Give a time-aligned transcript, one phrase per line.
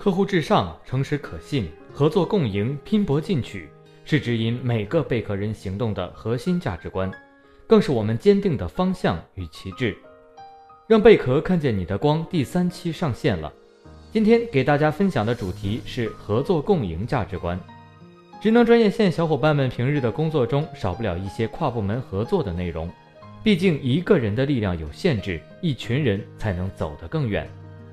[0.00, 3.68] 客户至上、诚实可信、合作共赢、拼搏进取，
[4.02, 7.12] 是指引每个贝壳人行动的核心价值观，
[7.66, 9.94] 更是我们坚定的方向与旗帜。
[10.86, 13.52] 让贝壳看见你的光第三期上线了。
[14.10, 17.60] 今天给大家分享的主题是合作共赢价值观。
[18.40, 22.90] 职能专业线小伙伴们平日的工作中少不了一些跨部门合作的内容，
[23.44, 27.46] 毕竟一个人的力量有限制，一群人才能走得更远。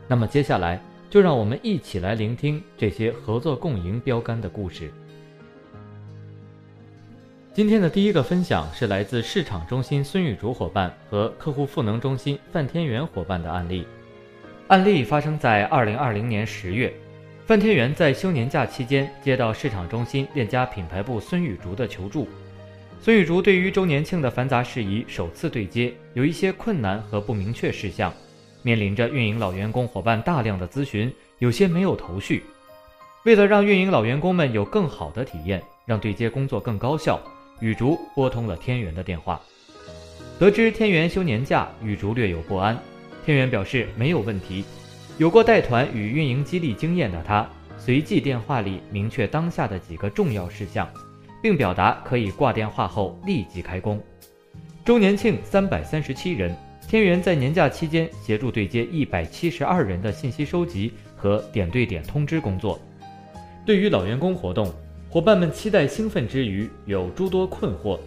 [0.08, 4.91] 那么接下来就让我们一起来聆听这些合作共赢标杆的故事。
[7.53, 13.88] 今天的第一个分享是来自市场中心孙玉竹伙伴和客户赋能中心范天元伙伴的案例。
[14.67, 16.94] 案例发生在二零二零年十月，
[17.45, 22.28] 范天元在休年假期间接到市场中心链家品牌部孙玉竹的求助。
[23.00, 28.13] 孙玉竹对于周年庆的繁杂事宜首次对接，有一些困难和不明确事项，
[28.67, 32.43] 面临着运营老员工伙伴大量的咨询，有些没有头绪。
[33.23, 37.17] 为了让运营老员工们有更好的体验，让对接工作更高效。
[37.61, 39.39] 雨竹拨通了天元的电话，
[40.38, 42.77] 得知天元休年假，雨竹略有不安。
[43.25, 44.65] 天元表示没有问题，
[45.17, 50.85] 有过带团与运营激励经验的他，随即电话里明确当下的几个重要事项，
[51.41, 54.03] 并表达可以挂电话后立即开工。
[54.83, 56.53] 周年庆三百三十七人，
[56.88, 62.79] 天元在年假期间协助对接一百七十二人的信息收集和点对点通知工作。
[63.66, 64.73] 对于老员工活动。
[65.09, 67.97] 伙伴们期待兴奋之余，有诸多困惑。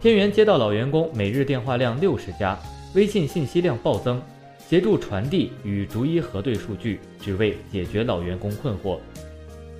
[0.00, 2.56] 天元接到老员工每日电话量六十加，
[2.94, 4.22] 微信信息量暴增，
[4.56, 8.98] 协助传递与逐一核对数据，只为解决老员工困惑。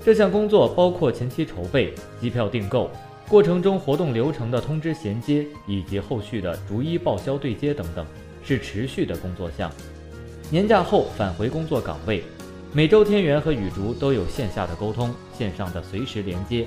[0.04, 2.90] 这项工作包括前期筹备、机票订购
[3.28, 8.04] 过程中活动流程的通知衔接，以及后续的逐一报销对接等等，
[8.44, 9.70] 是持续的工作项。
[10.50, 12.22] 年假后返回工作岗位。
[12.72, 16.66] 每周天元和雨竹都有线下的沟通，线上的随时连接，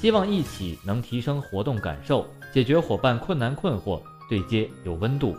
[0.00, 2.24] 希望一起能提升活动感受，
[2.54, 4.00] 解决伙伴困难困惑，
[4.30, 5.36] 对接有温度。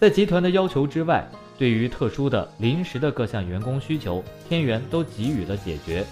[0.00, 1.28] 在集团的要求之外，
[1.58, 6.06] 对于特殊的临时的各项员工需求，天元都给予了解决，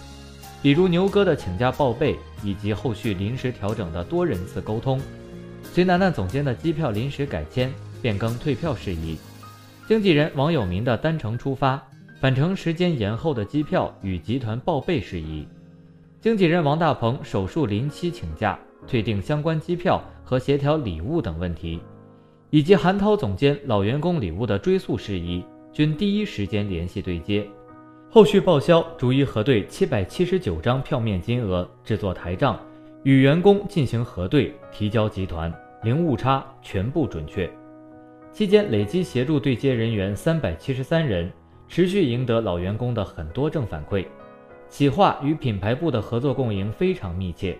[0.61, 5.01] 比如牛哥的请假报备，以及后续临时调整的多人次沟通，
[5.73, 7.73] 隋楠楠总监的机票临时改签、
[8.07, 9.19] 变更退票事宜，
[9.89, 11.83] 经纪人王有民的单程出发。
[12.21, 15.45] 返程时间延后的机票与集团报备事宜，
[16.21, 18.57] 经纪人王大鹏手术临期请假
[18.87, 21.81] 退订相关机票和协调礼物等问题，
[22.51, 27.45] 以及韩涛总监老员工礼物的追溯事宜，均第一时间联系对接，
[28.09, 32.57] 后续报销逐一核对七百七十九张票面金额，制作台账，
[33.03, 35.53] 与员工进行核对，提交集团，
[35.83, 37.51] 零误差，全部准确。
[38.37, 41.33] 期间累计协助对接人员三百七十三人。
[41.69, 44.05] 持续赢得老员工的很多正反馈，
[44.69, 47.57] 企划与品牌部的合作共赢非常密切，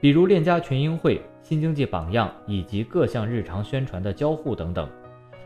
[0.00, 4.88] 比如链家群英会、新经济榜样以及各项日常宣传的交互等等。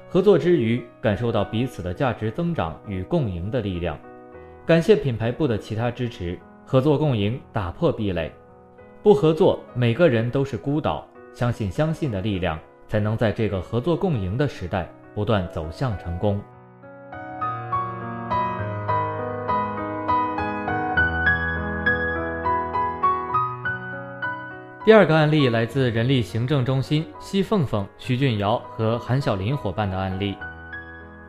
[0.09, 4.01] 合作之余，感受到彼此的价值增长与共赢的力量。
[4.65, 8.33] 感谢品牌部的其他支持，合作共赢打破壁垒。
[9.03, 11.07] 不合作，每个人都是孤岛。
[11.35, 12.59] 相信相信的力量，
[12.91, 16.43] 才能在这个合作共赢的时代不断走向成功。
[24.85, 30.37] 第二个案例来自人力行政中心西凤凤、徐俊尧和韩小林伙伴的案例。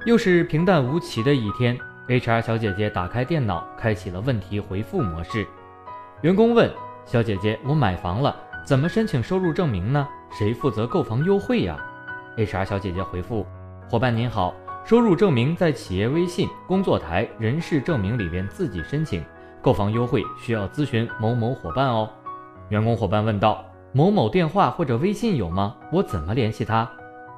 [0.08, 5.46] 又是平淡无奇的一天，HR 小姐姐打开电脑，开启了问题回复模式。
[6.22, 6.72] 员工问
[7.06, 8.36] ：“小姐姐，我买房了，
[8.66, 10.08] 怎么申请收入证明呢？
[10.32, 11.78] 谁负责购房优惠呀
[12.38, 13.46] ？”HR 小姐姐回复
[13.90, 14.56] ：“伙伴您好，
[14.86, 19.24] 收入证明在企业微信、工作台、人事证明里边自己申请，
[19.62, 22.10] 购房优惠需要咨询某某伙伴哦。”
[22.70, 25.76] 员工伙伴问道：“某某电话或者微信有吗？
[25.92, 26.90] 我怎么联系他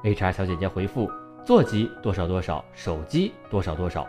[0.04, 1.10] ？”HR 小姐姐回复
[1.44, 4.06] ：“座机多少多少，手机多少多少。”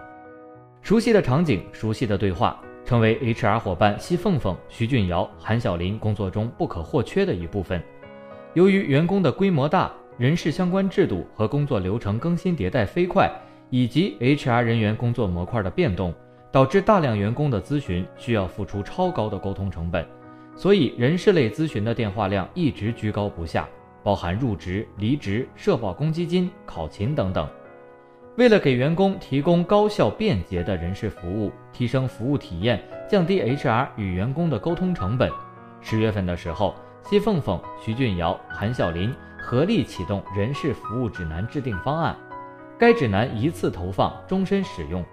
[0.84, 7.82] 熟悉的场景，熟悉的对话，成为 HR 伙伴西凤凤、徐俊尧、韩晓林工作中不可或缺的一部分。
[8.56, 13.30] 由于员工的规模大，人事相关制度和工作流程更新迭代飞快，
[13.69, 16.13] 以及 HR 人员工作模块的变动，
[16.54, 20.07] 导致大量员工的咨询需要付出超高的沟通成本。
[20.56, 23.68] 所以，人事类咨询的电话量一直居高不下，
[24.02, 27.46] 包含入职、离职、社保公积金、考勤等等。
[28.38, 35.30] 为了给员工提供高效便捷的人事服务，提升服务体验，降低 HR 与员工的沟通成本，
[35.81, 36.74] 十月份的时候，
[37.07, 42.16] 奚凤凤、徐俊尧、韩小林合力启动人事服务指南制定方案。
[42.80, 45.06] 该指南一次投放，终身使用，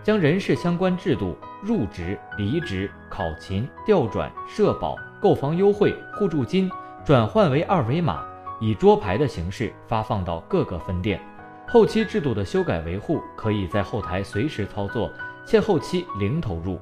[0.00, 6.70] 将人事相关制度、入职、离职、考勤、调转、社保、购房优惠、互助金
[7.04, 8.22] 转换为二维码，
[8.60, 11.20] 以桌牌的形式发放到各个分店。
[11.66, 15.10] 后期制度的修改维护可以在后台随时操作，
[15.44, 16.80] 且后期零投入。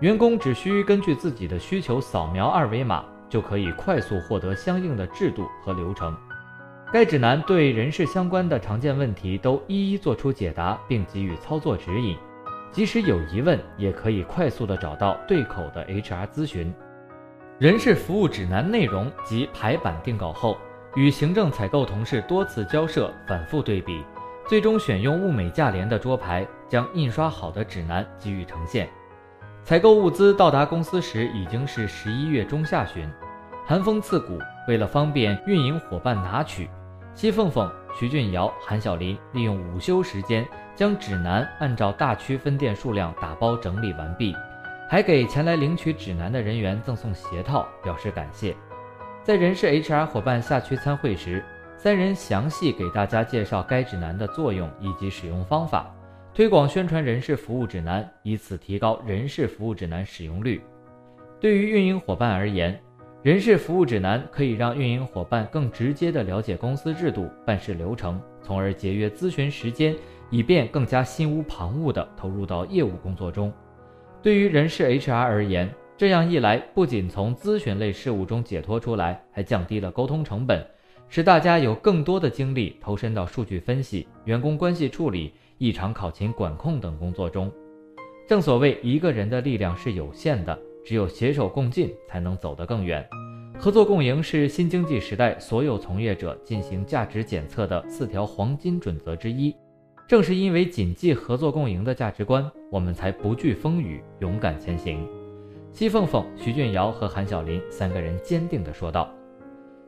[0.00, 6.14] 员工只需根据自己的需求扫描二维码，就可以快速获得相应的制度和流程。
[6.92, 12.14] 该指南对人事相关的常见问题都一一做出解答，并给予操作指引。
[12.70, 16.70] 即使有疑问，也可以快速的找到对口的 HR 咨询。
[17.58, 20.58] 人事服务指南内容及排版定稿后，
[20.94, 24.04] 与行政采购同事多次交涉，反复对比，
[24.46, 28.86] 最终选用物美价廉的桌牌，将印刷好的指南给予呈现。
[29.64, 33.08] 采购物资到达公司时已经是十一月中下旬，
[33.66, 34.38] 寒风刺骨。
[34.68, 36.70] 为了方便运营伙伴拿取，
[37.14, 37.68] 西凤凤、
[37.98, 44.36] 徐俊尧、韩小林利用午休时间将指南按照大区分店数量打包整理完毕，
[44.88, 48.54] 还给前来领取指南的人员赠送鞋套，表示感谢。
[49.24, 51.44] 在人事 HR 伙伴下区参会时，
[51.76, 55.92] 三人详细给大家介绍该指南的作用以及使用方法。
[56.32, 60.62] 推广宣传人事服务指南，以此提高人事服务指南使用率。
[61.40, 62.80] 对于运营伙伴而言，
[63.22, 69.94] 人事服务指南可以让运营伙伴更直接地了解公司制度、办事流程，从而节约咨询时间，
[70.28, 73.52] 以便更加心无旁骛地投入到业务工作中。
[74.20, 80.66] 对于人事 HR 而言，这样一来，不仅从咨询类事务中解脱出来，还降低了沟通成本，
[81.08, 85.32] 使大家有更多的精力投身到数据分析、员工关系处理。
[85.58, 87.52] 异常考勤管控等工作中，
[88.28, 93.06] 正所谓一个人的力量是有限的，只有携手共进才能走得更远。
[93.58, 99.54] 合作共赢是新经济时代所有从业者进行价值检测的四条黄金准则之一。
[100.08, 105.06] 正是因为谨记合作共赢的价值观，我们才不惧风雨，勇敢前行。
[105.70, 109.08] 西凤凤、徐俊尧和韩小林三个人坚定地说道：“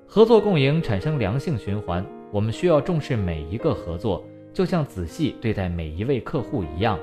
[0.06, 4.24] 合作共赢产生良性循环，我们需要重视每一个合作。”
[4.54, 6.96] 就像仔细对待每一位客户一样，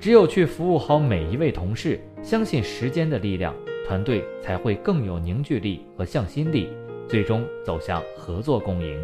[0.00, 3.54] 只有去服务好每一位同事，相信时间的力量，
[3.86, 6.70] 团队才会更有凝聚力和向心力，
[7.06, 8.98] 最终走向合作共赢。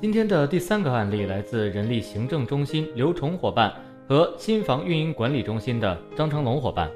[0.00, 3.70] 今天的第三个案例来自人力行政中心刘崇伙伴
[4.08, 6.90] 和新房运营管理中心的张成龙伙伴。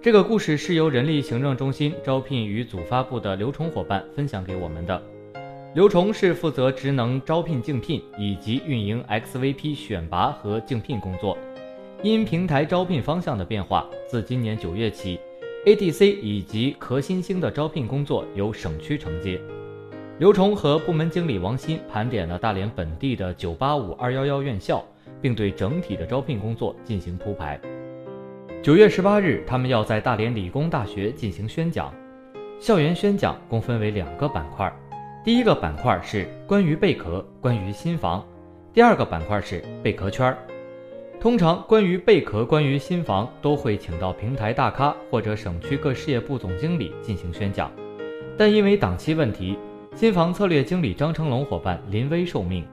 [0.00, 5.02] 这个故事是由人力行政中心招聘与组发部的刘崇伙伴分享给我们的。
[5.74, 11.36] 刘崇是负责职能招聘竞聘以及运营 XVP 选拔和竞聘工作。
[12.02, 15.18] 因平台招聘方向的变化，自今年九月起
[15.64, 19.40] ，ADC 以及壳新星的招聘工作由省区承接。
[20.18, 24.84] 刘崇和部门经理王鑫盘点了大连本地的985、211院校，
[25.22, 27.58] 并对整体的招聘工作进行铺排。
[28.62, 31.90] 九月十八日，他们要在大连理工大学进行宣讲。
[32.60, 34.70] 校园宣讲共分为两个板块，
[35.24, 38.20] 第一个板块是关于贝壳、关于新房；
[38.72, 40.36] 第二个板块是贝壳圈儿。
[41.20, 47.70] 通常，关于贝壳、关于新房，都会请到平台大咖或者省区各事业部总经理进行宣讲。
[48.36, 49.56] 但因为档期问题，
[49.94, 52.66] 新房策略经理张成龙伙伴临危受命。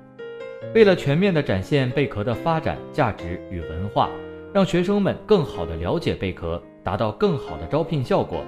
[0.74, 4.10] 为了全面地展现贝壳的发展价值与文化。
[4.51, 8.44] 让学生们更好地了解贝壳，达到更好的招聘效果。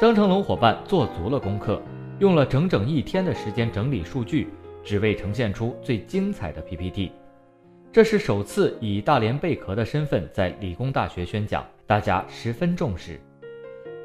[0.00, 1.82] 张成龙伙伴做足了功课，
[2.20, 4.48] 用了整整一天的时间整理数据，
[4.84, 7.10] 只为呈现出最精彩的 PPT。
[7.92, 13.20] 这是首次以大连贝壳的身份在理工大学宣讲，大家十分重视。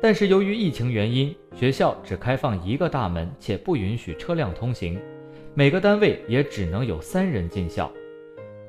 [0.01, 5.00] 但是由于疫情原因，学校只开放一个大门，且不允许车辆通行，
[5.54, 7.92] 每个单位也只能有三人进校。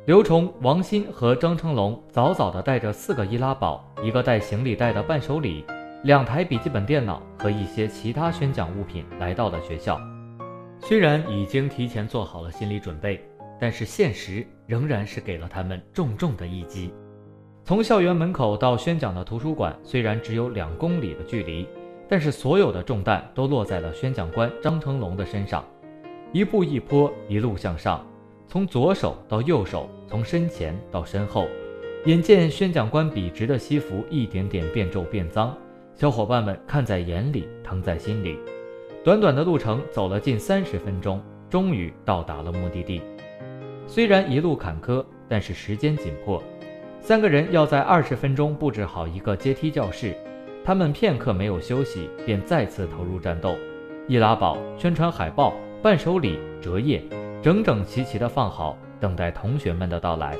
[0.06, 5.64] 刘崇、王鑫和张成龙早早地带着四个易拉宝、一个带行李袋的伴手礼、
[6.02, 10.00] 两台笔记本电脑和一些其他宣讲物品来到了学校。
[10.78, 13.22] 虽然已经提前做好了心理准备，
[13.60, 16.90] 但是现实仍然是给了他们重重的一击。
[17.64, 21.68] 从校园门口到宣讲的图书馆，虽然只有两公里的距离，
[22.08, 25.62] 但是所有的重担都落在了宣讲官张成龙的身上，
[26.32, 28.02] 一步一坡，一路向上。
[28.48, 31.46] 从左手到右手，从身前到身后，
[32.06, 35.54] 眼见宣讲官笔直的西服一点点变皱变脏，
[36.00, 38.38] 小伙伴们看在眼里，疼在心里。
[39.04, 43.02] 短短的路程走了近三十分钟，终于到达了目的地。
[43.86, 46.42] 虽然一路坎坷，但是时间紧迫，
[47.02, 50.16] 三个人要在二十分钟布置好一个阶梯教室。
[50.64, 53.54] 他们片刻没有休息，便再次投入战斗。
[54.08, 55.52] 易拉宝、宣传海报、
[55.82, 57.02] 伴手礼、折页。
[57.42, 60.34] 整整齐齐地放好，等待同学们的到来。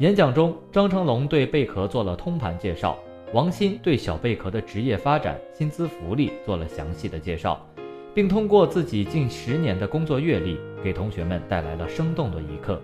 [0.00, 2.98] 演讲中，张成龙对贝壳做了通盘介绍，
[3.32, 7.66] 王鑫对小贝壳的职业发展、薪资福利做了详细的介绍，
[8.14, 12.80] 并通过自己近十年的工作阅历，给同学们带来了生动的一课。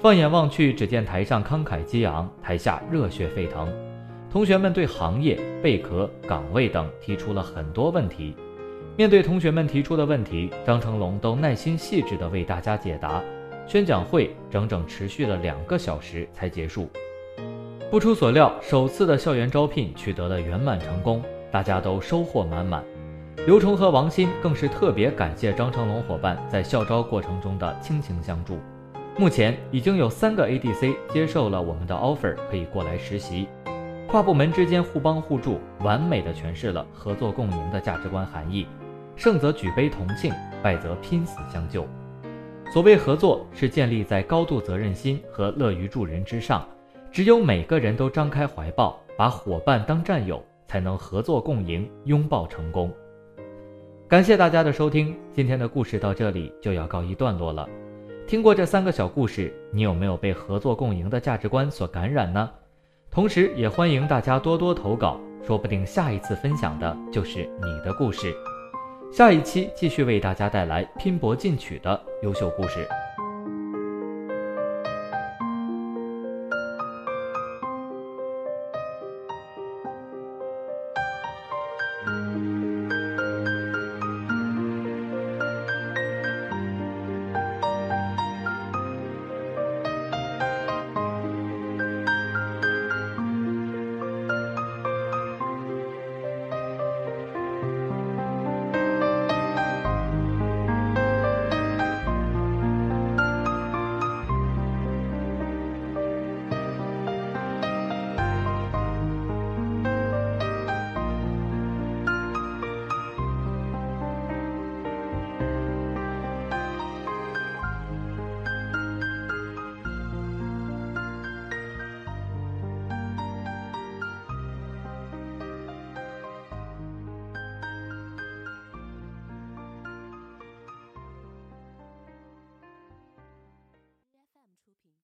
[0.00, 3.66] 放眼望去，只见台上慷慨激昂，台下热血沸腾。
[4.30, 8.34] 同学们对行业、贝壳、岗位等提出了很多问题。
[8.96, 13.22] 面对同学们提出的问题，张成龙都耐心细致地为大家解答。
[13.66, 16.90] 宣讲会整整持续了两个小时才结束。
[17.92, 22.82] 不出所料，首次的校园招聘取得了圆满成功，大家都收获满满。
[23.46, 28.56] 刘崇和王鑫更是特别感谢张成龙伙伴在校招过程中的倾情相助。
[29.18, 33.46] 目前已经有三个 ADC 接受了我们的 offer，可以过来实习。
[34.08, 38.66] 跨部门之间互帮互助，完美的诠释了合作共赢的价值观含义。
[39.16, 40.32] 胜则举杯同庆，
[40.62, 41.86] 败则拼死相救。
[42.72, 46.66] 所谓合作，是建立在高度责任心和乐于助人之上。
[47.12, 52.90] 只有每个人都张开怀抱，把伙伴当战友，才能合作共赢，拥抱成功。
[54.08, 57.68] 感谢大家的收听，今天的故事到这里就要告一段落了。
[58.26, 62.48] 听过这三个小故事，你有没有被合作共赢的价值观所感染呢？
[63.10, 68.34] 同时，也欢迎大家多多投稿，说不定下一次分享的就是你的故事。
[69.12, 72.88] 下一期继续为大家带来拼搏进取的优秀故事。